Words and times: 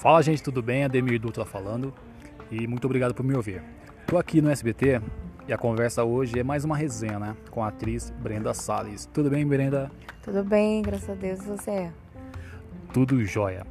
Fala 0.00 0.22
gente, 0.22 0.42
tudo 0.42 0.62
bem? 0.62 0.84
Ademir 0.84 1.18
Dutra 1.18 1.46
falando 1.46 1.94
e 2.50 2.66
muito 2.66 2.84
obrigado 2.84 3.14
por 3.14 3.24
me 3.24 3.34
ouvir. 3.34 3.62
Estou 4.02 4.18
aqui 4.18 4.42
no 4.42 4.50
SBT 4.50 5.00
e 5.48 5.52
a 5.52 5.56
conversa 5.56 6.04
hoje 6.04 6.38
é 6.38 6.44
mais 6.44 6.62
uma 6.62 6.76
resenha, 6.76 7.18
né? 7.18 7.34
Com 7.50 7.64
a 7.64 7.68
atriz 7.68 8.10
Brenda 8.10 8.52
Salles. 8.52 9.06
Tudo 9.06 9.30
bem, 9.30 9.46
Brenda? 9.46 9.90
Tudo 10.22 10.44
bem, 10.44 10.82
graças 10.82 11.08
a 11.08 11.14
Deus. 11.14 11.40
E 11.40 11.44
você? 11.44 11.90
Tudo 12.92 13.24
jóia. 13.24 13.66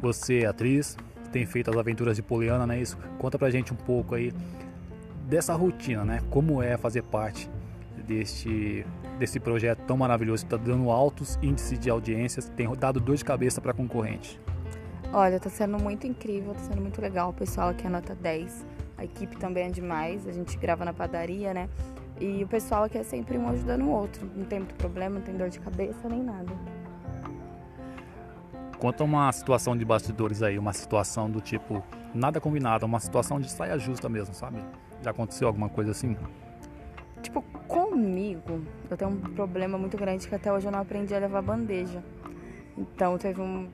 Você 0.00 0.38
é 0.40 0.46
atriz, 0.46 0.96
tem 1.30 1.44
feito 1.44 1.70
as 1.70 1.76
aventuras 1.76 2.16
de 2.16 2.22
Poliana, 2.22 2.66
não 2.66 2.74
é 2.74 2.80
isso? 2.80 2.96
Conta 3.18 3.38
pra 3.38 3.50
gente 3.50 3.74
um 3.74 3.76
pouco 3.76 4.14
aí 4.14 4.32
dessa 5.28 5.54
rotina, 5.54 6.02
né? 6.02 6.22
Como 6.30 6.62
é 6.62 6.78
fazer 6.78 7.02
parte 7.02 7.50
deste, 8.04 8.86
desse 9.18 9.40
projeto 9.40 9.80
tão 9.86 9.96
maravilhoso 9.96 10.46
que 10.46 10.54
está 10.54 10.62
dando 10.62 10.90
altos 10.90 11.38
índices 11.42 11.78
de 11.78 11.90
audiências, 11.90 12.48
tem 12.50 12.70
dado 12.74 13.00
dor 13.00 13.16
de 13.16 13.24
cabeça 13.24 13.60
para 13.60 13.72
concorrente. 13.72 14.40
Olha, 15.12 15.38
tá 15.38 15.48
sendo 15.48 15.80
muito 15.80 16.06
incrível, 16.06 16.54
tá 16.54 16.60
sendo 16.60 16.80
muito 16.80 17.00
legal. 17.00 17.30
O 17.30 17.32
pessoal 17.32 17.68
aqui 17.68 17.86
é 17.86 17.90
nota 17.90 18.14
10. 18.14 18.66
A 18.98 19.04
equipe 19.04 19.36
também 19.36 19.66
é 19.66 19.70
demais. 19.70 20.26
A 20.26 20.32
gente 20.32 20.56
grava 20.56 20.84
na 20.84 20.92
padaria, 20.92 21.54
né? 21.54 21.68
E 22.20 22.42
o 22.42 22.48
pessoal 22.48 22.84
aqui 22.84 22.98
é 22.98 23.02
sempre 23.02 23.38
um 23.38 23.48
ajudando 23.48 23.82
o 23.82 23.90
outro. 23.90 24.28
Não 24.34 24.44
tem 24.44 24.60
muito 24.60 24.74
problema, 24.74 25.16
não 25.16 25.22
tem 25.22 25.36
dor 25.36 25.48
de 25.48 25.60
cabeça 25.60 26.08
nem 26.08 26.22
nada. 26.22 26.52
Conta 28.78 29.04
uma 29.04 29.30
situação 29.32 29.76
de 29.76 29.84
bastidores 29.84 30.42
aí, 30.42 30.58
uma 30.58 30.72
situação 30.72 31.30
do 31.30 31.40
tipo 31.40 31.82
nada 32.14 32.40
combinado, 32.40 32.84
uma 32.84 33.00
situação 33.00 33.40
de 33.40 33.50
saia 33.50 33.78
justa 33.78 34.08
mesmo, 34.08 34.34
sabe? 34.34 34.58
Já 35.02 35.10
aconteceu 35.10 35.46
alguma 35.46 35.68
coisa 35.68 35.90
assim? 35.90 36.16
Comigo, 37.74 38.62
eu 38.88 38.96
tenho 38.96 39.10
um 39.10 39.16
problema 39.16 39.76
muito 39.76 39.96
grande 39.96 40.28
que 40.28 40.34
até 40.34 40.52
hoje 40.52 40.64
eu 40.64 40.70
não 40.70 40.78
aprendi 40.78 41.12
a 41.12 41.18
levar 41.18 41.42
bandeja. 41.42 42.04
Então 42.78 43.18
teve 43.18 43.40
um 43.40 43.68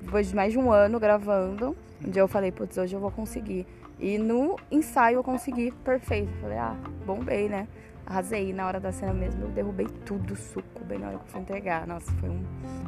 depois 0.00 0.28
de 0.28 0.36
mais 0.36 0.52
de 0.52 0.58
um 0.60 0.70
ano 0.70 1.00
gravando, 1.00 1.76
um 2.06 2.10
dia 2.10 2.22
eu 2.22 2.28
falei, 2.28 2.52
putz, 2.52 2.78
hoje 2.78 2.94
eu 2.94 3.00
vou 3.00 3.10
conseguir. 3.10 3.66
E 3.98 4.18
no 4.18 4.56
ensaio 4.70 5.16
eu 5.16 5.24
consegui 5.24 5.72
perfeito. 5.84 6.30
Falei, 6.40 6.58
ah, 6.58 6.76
bombei, 7.04 7.48
né? 7.48 7.66
Arrasei. 8.06 8.52
Na 8.52 8.68
hora 8.68 8.78
da 8.78 8.92
cena 8.92 9.12
mesmo, 9.12 9.42
eu 9.42 9.48
derrubei 9.48 9.88
tudo, 10.06 10.36
suco, 10.36 10.84
bem 10.84 11.00
na 11.00 11.08
hora 11.08 11.16
que 11.18 11.24
eu 11.24 11.28
fui 11.28 11.40
entregar. 11.40 11.88
Nossa, 11.88 12.12
foi 12.20 12.28
um, 12.28 12.44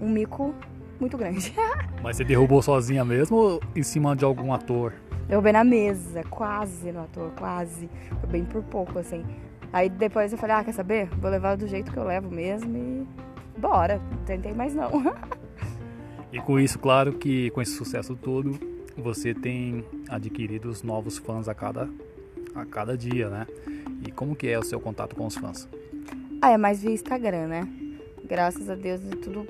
um 0.00 0.08
mico 0.08 0.54
muito 1.00 1.18
grande. 1.18 1.52
Mas 2.00 2.16
você 2.16 2.22
derrubou 2.22 2.62
sozinha 2.62 3.04
mesmo 3.04 3.36
ou 3.36 3.60
em 3.74 3.82
cima 3.82 4.14
de 4.14 4.24
algum 4.24 4.52
ator? 4.52 4.92
Derrubei 5.26 5.52
na 5.52 5.64
mesa, 5.64 6.22
quase 6.30 6.92
no 6.92 7.00
ator, 7.00 7.32
quase. 7.36 7.90
Foi 8.20 8.28
bem 8.28 8.44
por 8.44 8.62
pouco, 8.62 9.00
assim. 9.00 9.24
Aí 9.72 9.88
depois 9.88 10.32
eu 10.32 10.38
falei, 10.38 10.56
ah, 10.56 10.64
quer 10.64 10.72
saber? 10.72 11.06
Vou 11.16 11.30
levar 11.30 11.56
do 11.56 11.66
jeito 11.66 11.92
que 11.92 11.98
eu 11.98 12.04
levo 12.04 12.30
mesmo 12.30 12.76
e 12.76 13.06
bora. 13.58 14.00
Tentei 14.26 14.52
mais 14.52 14.74
não. 14.74 14.90
E 16.30 16.38
com 16.40 16.60
isso, 16.60 16.78
claro 16.78 17.14
que 17.14 17.48
com 17.50 17.62
esse 17.62 17.72
sucesso 17.72 18.14
todo, 18.14 18.58
você 18.94 19.32
tem 19.32 19.82
adquirido 20.10 20.68
os 20.68 20.82
novos 20.82 21.16
fãs 21.16 21.48
a 21.48 21.54
cada, 21.54 21.88
a 22.54 22.66
cada 22.66 22.98
dia, 22.98 23.30
né? 23.30 23.46
E 24.06 24.12
como 24.12 24.36
que 24.36 24.46
é 24.46 24.58
o 24.58 24.62
seu 24.62 24.78
contato 24.78 25.16
com 25.16 25.26
os 25.26 25.36
fãs? 25.36 25.66
Ah, 26.42 26.50
é 26.50 26.58
mais 26.58 26.82
via 26.82 26.92
Instagram, 26.92 27.46
né? 27.46 27.68
Graças 28.24 28.68
a 28.68 28.74
Deus 28.74 29.00
e 29.02 29.16
tudo. 29.16 29.46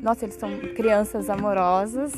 Nossa, 0.00 0.24
eles 0.24 0.36
são 0.36 0.56
crianças 0.76 1.28
amorosas, 1.28 2.14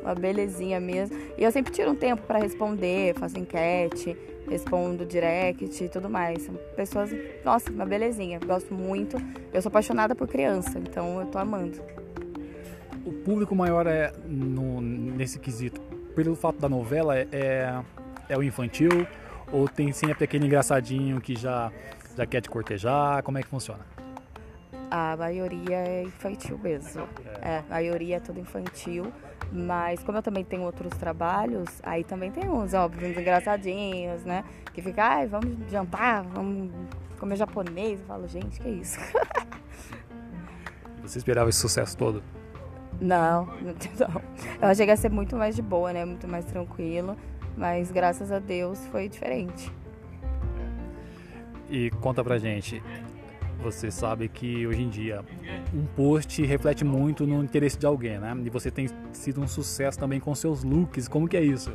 uma 0.00 0.14
belezinha 0.14 0.78
mesmo. 0.78 1.18
E 1.36 1.42
eu 1.42 1.50
sempre 1.50 1.72
tiro 1.72 1.90
um 1.90 1.96
tempo 1.96 2.22
para 2.22 2.38
responder, 2.38 3.14
faço 3.14 3.38
enquete, 3.38 4.16
respondo 4.48 5.04
direct 5.04 5.84
e 5.84 5.88
tudo 5.88 6.08
mais. 6.08 6.42
São 6.42 6.54
pessoas, 6.76 7.10
nossa, 7.44 7.70
uma 7.70 7.86
belezinha. 7.86 8.38
Gosto 8.38 8.74
muito. 8.74 9.16
Eu 9.52 9.62
sou 9.62 9.68
apaixonada 9.68 10.14
por 10.14 10.26
criança, 10.28 10.78
então 10.78 11.20
eu 11.20 11.26
tô 11.26 11.38
amando 11.38 11.82
o 13.08 13.12
público 13.12 13.56
maior 13.56 13.86
é 13.86 14.12
no, 14.26 14.82
nesse 14.82 15.38
quesito, 15.38 15.80
pelo 16.14 16.36
fato 16.36 16.58
da 16.58 16.68
novela, 16.68 17.16
é, 17.16 17.26
é, 17.32 17.82
é 18.28 18.36
o 18.36 18.42
infantil 18.42 19.06
ou 19.50 19.66
tem 19.66 19.92
sim 19.92 20.10
a 20.10 20.14
pequeno 20.14 20.44
engraçadinho 20.44 21.20
que 21.20 21.34
já, 21.34 21.72
já 22.14 22.26
quer 22.26 22.42
te 22.42 22.50
cortejar? 22.50 23.22
Como 23.22 23.38
é 23.38 23.42
que 23.42 23.48
funciona? 23.48 23.80
A 24.90 25.16
maioria 25.16 25.76
é 25.76 26.02
infantil 26.02 26.58
mesmo. 26.58 27.08
É. 27.40 27.48
é, 27.48 27.58
a 27.58 27.64
maioria 27.70 28.16
é 28.16 28.20
tudo 28.20 28.40
infantil. 28.40 29.10
Mas 29.50 30.02
como 30.02 30.18
eu 30.18 30.22
também 30.22 30.44
tenho 30.44 30.62
outros 30.62 30.92
trabalhos, 30.98 31.68
aí 31.82 32.04
também 32.04 32.30
tem 32.30 32.48
uns, 32.48 32.74
óbvio, 32.74 33.08
uns 33.08 33.16
engraçadinhos, 33.16 34.22
né? 34.24 34.44
Que 34.74 34.82
fica, 34.82 35.02
ai, 35.04 35.26
vamos 35.26 35.70
jantar, 35.70 36.22
vamos 36.24 36.70
comer 37.18 37.36
japonês. 37.36 38.00
Eu 38.00 38.06
falo, 38.06 38.28
gente, 38.28 38.60
que 38.60 38.68
isso? 38.68 38.98
Você 41.02 41.18
esperava 41.18 41.48
esse 41.48 41.58
sucesso 41.58 41.96
todo? 41.96 42.22
Não, 43.00 43.46
não. 43.98 44.22
Eu 44.60 44.68
achei 44.68 44.84
que 44.84 44.92
ia 44.92 44.96
ser 44.96 45.10
muito 45.10 45.36
mais 45.36 45.56
de 45.56 45.62
boa, 45.62 45.92
né? 45.92 46.04
Muito 46.04 46.28
mais 46.28 46.44
tranquilo. 46.44 47.16
Mas 47.56 47.90
graças 47.90 48.30
a 48.30 48.38
Deus 48.38 48.86
foi 48.88 49.08
diferente. 49.08 49.72
E 51.70 51.90
conta 52.00 52.22
pra 52.22 52.38
gente, 52.38 52.82
você 53.58 53.90
sabe 53.90 54.28
que 54.28 54.66
hoje 54.66 54.82
em 54.82 54.88
dia 54.88 55.24
um 55.74 55.84
post 55.84 56.44
reflete 56.44 56.84
muito 56.84 57.26
no 57.26 57.42
interesse 57.42 57.78
de 57.78 57.86
alguém, 57.86 58.18
né? 58.18 58.36
E 58.44 58.50
você 58.50 58.70
tem 58.70 58.88
sido 59.12 59.40
um 59.40 59.48
sucesso 59.48 59.98
também 59.98 60.20
com 60.20 60.34
seus 60.34 60.62
looks. 60.62 61.08
Como 61.08 61.28
que 61.28 61.36
é 61.36 61.42
isso? 61.42 61.72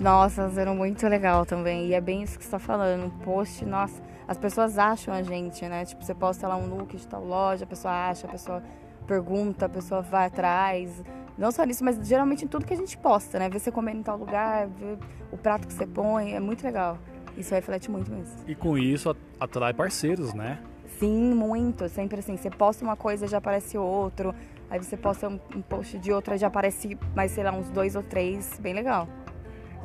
Nossa, 0.00 0.50
eram 0.56 0.76
muito 0.76 1.06
legal 1.08 1.44
também. 1.44 1.88
E 1.88 1.94
é 1.94 2.00
bem 2.00 2.22
isso 2.22 2.38
que 2.38 2.44
você 2.44 2.48
está 2.48 2.58
falando. 2.58 3.04
Um 3.04 3.10
post, 3.10 3.64
nossa, 3.64 4.00
as 4.28 4.38
pessoas 4.38 4.78
acham 4.78 5.12
a 5.12 5.22
gente, 5.22 5.66
né? 5.66 5.84
Tipo, 5.84 6.04
você 6.04 6.14
posta 6.14 6.46
lá 6.46 6.56
um 6.56 6.66
look 6.66 6.96
de 6.96 7.06
tal 7.06 7.24
loja, 7.24 7.64
a 7.64 7.66
pessoa 7.66 8.10
acha, 8.10 8.26
a 8.26 8.30
pessoa 8.30 8.62
pergunta, 9.06 9.66
a 9.66 9.68
pessoa 9.68 10.02
vai 10.02 10.26
atrás. 10.26 11.02
Não 11.36 11.50
só 11.50 11.64
nisso, 11.64 11.84
mas 11.84 11.96
geralmente 12.06 12.44
em 12.44 12.48
tudo 12.48 12.64
que 12.64 12.74
a 12.74 12.76
gente 12.76 12.96
posta, 12.96 13.38
né? 13.38 13.48
Ver 13.48 13.58
você 13.58 13.72
comendo 13.72 13.98
em 13.98 14.02
tal 14.02 14.16
lugar, 14.16 14.68
ver 14.68 14.98
o 15.32 15.36
prato 15.36 15.66
que 15.66 15.72
você 15.72 15.86
põe, 15.86 16.34
é 16.34 16.40
muito 16.40 16.62
legal. 16.62 16.98
Isso 17.36 17.54
reflete 17.54 17.90
muito 17.90 18.10
mesmo. 18.10 18.34
E 18.46 18.54
com 18.54 18.76
isso 18.76 19.16
atrai 19.38 19.72
parceiros, 19.72 20.34
né? 20.34 20.58
Sim, 20.98 21.34
muito. 21.34 21.88
Sempre 21.88 22.18
assim, 22.18 22.36
você 22.36 22.50
posta 22.50 22.84
uma 22.84 22.96
coisa 22.96 23.26
já 23.26 23.38
aparece 23.38 23.78
outro. 23.78 24.34
Aí 24.70 24.78
você 24.78 24.96
posta 24.96 25.28
um, 25.28 25.38
um 25.54 25.62
post 25.62 25.98
de 25.98 26.12
outra 26.12 26.36
já 26.36 26.48
aparece 26.48 26.98
mais, 27.14 27.30
sei 27.30 27.44
lá, 27.44 27.52
uns 27.52 27.70
dois 27.70 27.94
ou 27.96 28.02
três. 28.02 28.58
Bem 28.60 28.74
legal. 28.74 29.08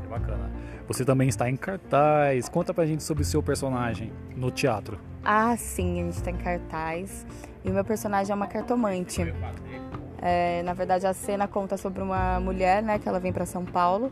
É 0.03 0.07
bacana. 0.07 0.51
Você 0.87 1.05
também 1.05 1.29
está 1.29 1.49
em 1.49 1.55
cartaz. 1.55 2.49
Conta 2.49 2.73
pra 2.73 2.85
gente 2.85 3.03
sobre 3.03 3.23
o 3.23 3.25
seu 3.25 3.41
personagem 3.41 4.11
no 4.35 4.51
teatro. 4.51 4.99
Ah, 5.23 5.55
sim, 5.55 6.01
a 6.01 6.03
gente 6.03 6.15
está 6.15 6.31
em 6.31 6.37
cartaz. 6.37 7.25
E 7.63 7.69
o 7.69 7.73
meu 7.73 7.85
personagem 7.85 8.31
é 8.31 8.35
uma 8.35 8.47
cartomante. 8.47 9.33
É, 10.21 10.63
na 10.63 10.73
verdade, 10.73 11.05
a 11.05 11.13
cena 11.13 11.47
conta 11.47 11.77
sobre 11.77 12.01
uma 12.01 12.39
mulher, 12.39 12.81
né, 12.81 12.97
que 12.97 13.07
ela 13.07 13.19
vem 13.19 13.31
para 13.31 13.45
São 13.45 13.63
Paulo 13.63 14.11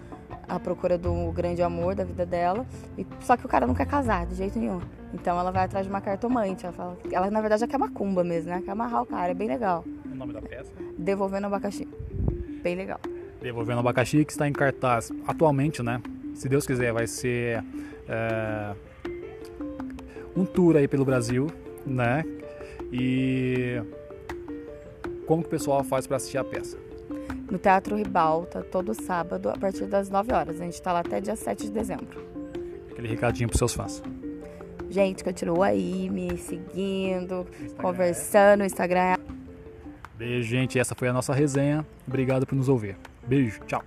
à 0.51 0.59
procura 0.59 0.97
do 0.97 1.31
grande 1.31 1.61
amor 1.61 1.95
da 1.95 2.03
vida 2.03 2.25
dela. 2.25 2.65
E, 2.97 3.07
só 3.21 3.37
que 3.37 3.45
o 3.45 3.49
cara 3.49 3.65
não 3.65 3.73
quer 3.73 3.85
casar 3.85 4.25
de 4.25 4.35
jeito 4.35 4.59
nenhum. 4.59 4.81
Então 5.13 5.39
ela 5.39 5.51
vai 5.51 5.63
atrás 5.63 5.85
de 5.85 5.89
uma 5.89 6.01
cartomante. 6.01 6.65
Ela, 6.65 6.73
fala, 6.73 6.97
ela 7.11 7.31
na 7.31 7.39
verdade 7.39 7.61
já 7.61 7.67
quer 7.67 7.77
macumba 7.77 8.23
mesmo, 8.23 8.49
né? 8.51 8.61
Quer 8.63 8.71
amarrar 8.71 9.03
o 9.03 9.05
cara, 9.05 9.31
é 9.31 9.33
bem 9.33 9.47
legal. 9.47 9.85
O 10.05 10.15
nome 10.15 10.33
da 10.33 10.41
peça? 10.41 10.71
Devolvendo 10.97 11.47
abacaxi. 11.47 11.87
Bem 12.61 12.75
legal. 12.75 12.99
Devolvendo 13.41 13.79
abacaxi 13.79 14.25
que 14.25 14.31
está 14.31 14.47
em 14.47 14.53
cartaz 14.53 15.11
atualmente, 15.25 15.81
né? 15.81 16.01
Se 16.35 16.49
Deus 16.49 16.65
quiser, 16.65 16.91
vai 16.91 17.07
ser 17.07 17.63
é, 18.07 18.73
um 20.35 20.45
tour 20.45 20.75
aí 20.75 20.87
pelo 20.87 21.05
Brasil, 21.05 21.47
né? 21.85 22.23
E 22.91 23.81
como 25.25 25.41
que 25.41 25.47
o 25.47 25.51
pessoal 25.51 25.83
faz 25.83 26.05
para 26.05 26.17
assistir 26.17 26.37
a 26.37 26.43
peça? 26.43 26.77
No 27.51 27.59
Teatro 27.59 27.97
Ribalta, 27.97 28.61
todo 28.61 28.93
sábado, 28.93 29.49
a 29.49 29.57
partir 29.57 29.85
das 29.85 30.09
9 30.09 30.33
horas. 30.33 30.61
A 30.61 30.63
gente 30.63 30.75
está 30.75 30.93
lá 30.93 31.01
até 31.01 31.19
dia 31.19 31.35
7 31.35 31.65
de 31.65 31.71
dezembro. 31.71 32.25
Aquele 32.89 33.09
recadinho 33.09 33.49
para 33.49 33.57
seus 33.57 33.73
fãs. 33.73 34.01
Gente, 34.89 35.21
continua 35.21 35.67
aí 35.67 36.09
me 36.09 36.37
seguindo, 36.37 37.45
Instagram 37.65 37.75
conversando 37.77 38.59
no 38.59 38.65
Instagram. 38.65 39.17
Beijo, 40.15 40.47
gente. 40.47 40.79
Essa 40.79 40.95
foi 40.95 41.09
a 41.09 41.13
nossa 41.13 41.33
resenha. 41.33 41.85
Obrigado 42.07 42.45
por 42.45 42.55
nos 42.55 42.69
ouvir. 42.69 42.95
Beijo, 43.27 43.59
tchau. 43.65 43.83